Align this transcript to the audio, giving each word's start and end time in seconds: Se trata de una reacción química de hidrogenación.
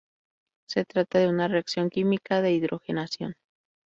Se 0.67 0.83
trata 0.83 1.19
de 1.19 1.27
una 1.29 1.47
reacción 1.47 1.91
química 1.91 2.41
de 2.41 2.53
hidrogenación. 2.53 3.35